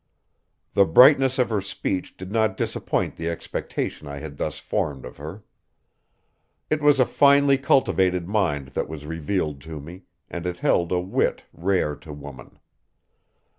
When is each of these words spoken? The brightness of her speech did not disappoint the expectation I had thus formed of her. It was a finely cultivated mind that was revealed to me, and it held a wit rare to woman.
The 0.73 0.85
brightness 0.85 1.37
of 1.37 1.51
her 1.51 1.61
speech 1.61 2.17
did 2.17 2.31
not 2.31 2.57
disappoint 2.57 3.17
the 3.17 3.29
expectation 3.29 4.07
I 4.07 4.17
had 4.17 4.37
thus 4.37 4.57
formed 4.57 5.05
of 5.05 5.17
her. 5.17 5.43
It 6.71 6.81
was 6.81 6.99
a 6.99 7.05
finely 7.05 7.59
cultivated 7.59 8.27
mind 8.27 8.69
that 8.69 8.89
was 8.89 9.05
revealed 9.05 9.61
to 9.61 9.79
me, 9.79 10.05
and 10.27 10.47
it 10.47 10.57
held 10.57 10.91
a 10.91 10.99
wit 10.99 11.43
rare 11.53 11.95
to 11.97 12.13
woman. 12.13 12.57